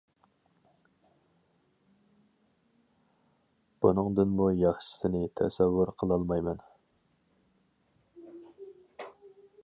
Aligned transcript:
بۇنىڭدىنمۇ 3.85 4.47
ياخشىسىنى 4.61 5.21
تەسەۋۋۇر 5.41 5.91
قىلالمايمەن. 6.01 6.65